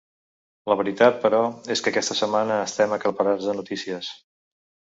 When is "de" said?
3.51-3.59